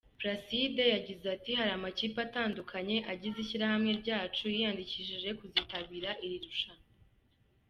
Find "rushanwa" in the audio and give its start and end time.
6.45-6.85